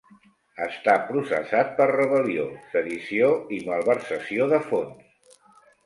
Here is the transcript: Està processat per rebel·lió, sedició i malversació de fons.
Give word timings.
Està 0.67 0.95
processat 1.09 1.69
per 1.81 1.87
rebel·lió, 1.93 2.47
sedició 2.73 3.31
i 3.59 3.63
malversació 3.71 4.53
de 4.57 4.65
fons. 4.73 5.35